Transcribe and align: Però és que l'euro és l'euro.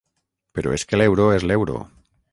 Però 0.59 0.71
és 0.77 0.87
que 0.93 1.01
l'euro 1.01 1.27
és 1.37 1.45
l'euro. 1.53 1.77